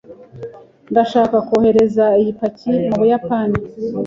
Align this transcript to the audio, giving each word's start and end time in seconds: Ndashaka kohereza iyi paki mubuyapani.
Ndashaka 0.91 1.35
kohereza 1.47 2.05
iyi 2.21 2.31
paki 2.39 2.71
mubuyapani. 2.87 3.57